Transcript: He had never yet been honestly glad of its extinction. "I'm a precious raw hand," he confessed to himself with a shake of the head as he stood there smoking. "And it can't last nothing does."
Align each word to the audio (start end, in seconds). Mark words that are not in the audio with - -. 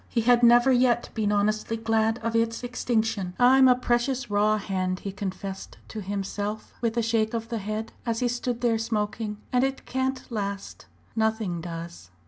He 0.09 0.21
had 0.21 0.41
never 0.41 0.71
yet 0.71 1.09
been 1.13 1.31
honestly 1.31 1.77
glad 1.77 2.17
of 2.23 2.35
its 2.35 2.63
extinction. 2.63 3.35
"I'm 3.37 3.67
a 3.67 3.75
precious 3.75 4.31
raw 4.31 4.57
hand," 4.57 5.01
he 5.01 5.11
confessed 5.11 5.77
to 5.89 6.01
himself 6.01 6.73
with 6.81 6.97
a 6.97 7.03
shake 7.03 7.35
of 7.35 7.49
the 7.49 7.59
head 7.59 7.91
as 8.03 8.19
he 8.21 8.27
stood 8.27 8.61
there 8.61 8.79
smoking. 8.79 9.37
"And 9.53 9.63
it 9.63 9.85
can't 9.85 10.23
last 10.31 10.87
nothing 11.15 11.61
does." 11.61 12.09